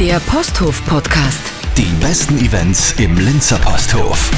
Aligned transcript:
Der 0.00 0.20
Posthof-Podcast. 0.20 1.42
Die 1.76 1.90
besten 2.00 2.38
Events 2.38 2.94
im 2.98 3.18
Linzer 3.18 3.58
Posthof. 3.58 4.30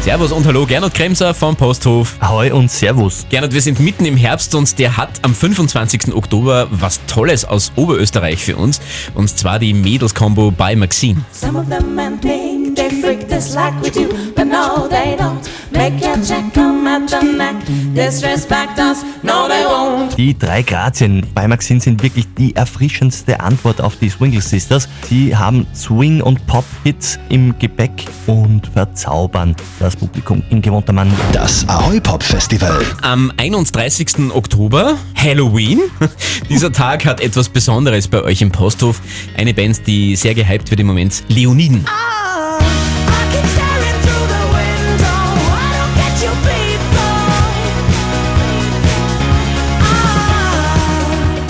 Servus 0.00 0.32
und 0.32 0.46
hallo, 0.46 0.64
Gernot 0.64 0.94
Kremser 0.94 1.34
vom 1.34 1.54
Posthof. 1.54 2.16
Ahoi 2.20 2.50
und 2.50 2.70
Servus. 2.70 3.26
Gernot, 3.28 3.52
wir 3.52 3.60
sind 3.60 3.78
mitten 3.78 4.06
im 4.06 4.16
Herbst 4.16 4.54
und 4.54 4.78
der 4.78 4.96
hat 4.96 5.10
am 5.20 5.34
25. 5.34 6.14
Oktober 6.14 6.66
was 6.70 6.98
Tolles 7.06 7.44
aus 7.44 7.72
Oberösterreich 7.76 8.42
für 8.42 8.56
uns. 8.56 8.80
Und 9.14 9.28
zwar 9.28 9.58
die 9.58 9.74
Mädels-Kombo 9.74 10.50
bei 10.50 10.74
Maxine. 10.74 11.20
Some 11.30 11.58
of 11.58 11.68
them 11.68 11.94
men 11.94 12.18
think 12.22 12.53
they 12.84 13.00
freak 13.00 13.28
this 13.28 13.54
like 13.54 13.74
we 13.82 13.90
do, 13.90 14.08
but 14.34 14.46
no, 14.46 14.88
they 14.88 15.16
don't. 15.16 15.48
Make 15.70 16.00
your 16.04 16.16
check 16.22 16.52
come 16.54 16.86
at 16.86 17.08
the 17.08 17.22
neck. 17.22 17.56
Disrespect 17.94 18.78
us, 18.78 19.04
no, 19.22 19.48
they 19.48 19.64
won't. 19.64 20.16
Die 20.16 20.36
drei 20.38 20.62
Grazien 20.62 21.26
bei 21.34 21.48
Maxine 21.48 21.80
sind 21.80 22.02
wirklich 22.02 22.26
die 22.38 22.54
erfrischendste 22.54 23.40
Antwort 23.40 23.80
auf 23.80 23.96
die 23.96 24.08
Swingle 24.08 24.40
Sisters. 24.40 24.88
Sie 25.08 25.36
haben 25.36 25.66
Swing- 25.74 26.22
und 26.22 26.46
Pop-Hits 26.46 27.18
im 27.28 27.58
Gepäck 27.58 28.06
und 28.26 28.66
verzaubern 28.68 29.56
das 29.80 29.96
Publikum 29.96 30.42
in 30.50 30.62
gewohnter 30.62 30.92
Manier. 30.92 31.14
Das 31.32 31.66
Ahoi 31.68 32.00
Pop 32.00 32.22
Festival. 32.22 32.84
Am 33.02 33.32
31. 33.36 34.30
Oktober, 34.32 34.96
Halloween. 35.16 35.80
Dieser 36.48 36.72
Tag 36.72 37.04
hat 37.04 37.20
etwas 37.20 37.48
Besonderes 37.48 38.08
bei 38.08 38.22
euch 38.22 38.42
im 38.42 38.52
Posthof. 38.52 39.00
Eine 39.36 39.54
Band, 39.54 39.86
die 39.86 40.16
sehr 40.16 40.34
gehypt 40.34 40.70
wird 40.70 40.80
im 40.80 40.86
Moment, 40.86 41.24
Leoniden. 41.28 41.84
I 41.86 42.13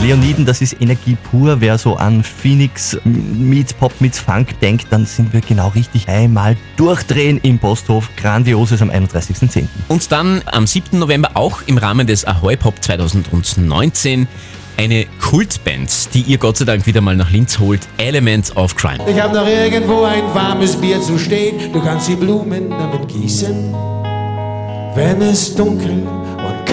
Leoniden, 0.04 0.44
das 0.44 0.60
ist 0.60 0.82
Energie 0.82 1.16
pur. 1.30 1.62
Wer 1.62 1.78
so 1.78 1.96
an 1.96 2.22
Phoenix 2.22 2.98
meets 3.04 3.72
Pop 3.72 4.02
meets 4.02 4.18
Funk 4.18 4.60
denkt, 4.60 4.88
dann 4.90 5.06
sind 5.06 5.32
wir 5.32 5.40
genau 5.40 5.68
richtig. 5.68 6.10
Einmal 6.10 6.58
durchdrehen 6.76 7.40
im 7.42 7.58
Posthof. 7.58 8.10
Grandioses 8.14 8.82
am 8.82 8.90
31.10. 8.90 9.66
Und 9.88 10.12
dann 10.12 10.42
am 10.44 10.66
7. 10.66 10.98
November 10.98 11.30
auch 11.32 11.62
im 11.64 11.78
Rahmen 11.78 12.06
des 12.06 12.26
Ahoy 12.26 12.54
Pop 12.54 12.84
2019 12.84 14.28
eine 14.76 15.06
Kultband, 15.22 16.12
die 16.12 16.20
ihr 16.20 16.36
Gott 16.36 16.58
sei 16.58 16.66
Dank 16.66 16.84
wieder 16.84 17.00
mal 17.00 17.16
nach 17.16 17.30
Linz 17.30 17.58
holt, 17.58 17.80
Elements 17.96 18.54
of 18.58 18.76
Crime. 18.76 18.98
Ich 19.08 19.18
hab 19.18 19.32
noch 19.32 19.46
irgendwo 19.46 20.04
ein 20.04 20.34
warmes 20.34 20.76
Bier 20.76 21.00
zu 21.00 21.18
stehen. 21.18 21.72
Du 21.72 21.80
kannst 21.80 22.08
die 22.08 22.16
Blumen 22.16 22.68
damit 22.68 23.08
gießen. 23.08 23.72
Wenn 24.94 25.22
es 25.22 25.54
dunkel 25.54 26.06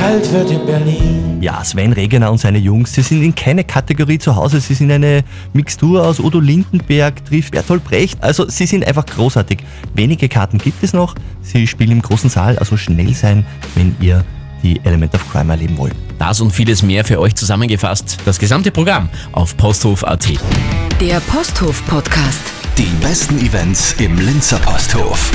kalt 0.02 0.32
wird 0.32 0.50
in 0.50 0.66
Berlin. 0.66 1.38
Ja, 1.42 1.64
Sven 1.64 1.94
Regener 1.94 2.32
und 2.32 2.40
seine 2.40 2.58
Jungs, 2.58 2.94
sie 2.94 3.04
sind 3.04 3.22
in 3.22 3.36
keine 3.36 3.64
Kategorie 3.64 4.18
zu 4.18 4.36
Hause. 4.36 4.60
Sie 4.60 4.74
sind 4.74 4.92
eine 4.92 5.24
Mixtur 5.54 6.04
aus 6.04 6.20
Udo 6.20 6.40
Lindenberg, 6.40 7.24
trifft 7.26 7.52
Bertolt 7.52 7.84
Brecht. 7.84 8.22
Also 8.24 8.50
sie 8.50 8.66
sind 8.66 8.86
einfach 8.86 9.06
großartig. 9.06 9.60
Wenige 9.94 10.28
Karten 10.28 10.58
gibt 10.58 10.84
es 10.84 10.94
noch. 10.94 11.14
Sie 11.44 11.68
spielen 11.68 11.92
im 11.92 12.02
großen 12.02 12.32
Saal, 12.32 12.58
also 12.58 12.78
schnell 12.78 13.14
sein, 13.14 13.46
wenn 13.76 13.96
ihr 14.02 14.24
die 14.64 14.80
Element 14.84 15.14
of 15.14 15.32
Crime 15.32 15.54
erleben 15.54 15.78
wollt. 15.78 15.94
Das 16.18 16.42
und 16.42 16.52
vieles 16.52 16.82
mehr 16.82 17.06
für 17.06 17.20
euch 17.20 17.36
zusammengefasst. 17.36 18.18
Das 18.26 18.40
gesamte 18.40 18.72
Programm 18.72 19.10
auf 19.34 19.56
posthof.at. 19.56 20.28
Der 21.00 21.20
Posthof-Podcast. 21.20 22.42
Die 22.78 23.06
besten 23.06 23.38
Events 23.40 23.96
im 24.00 24.18
Linzer 24.18 24.58
Posthof. 24.60 25.32